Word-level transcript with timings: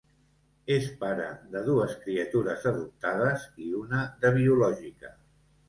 És 0.75 0.87
pare 1.03 1.27
de 1.51 1.61
dues 1.67 1.93
criatures 2.07 2.67
adoptades 2.73 3.47
i 3.69 3.73
una 3.85 4.03
de 4.25 4.35
biològica. 4.43 5.17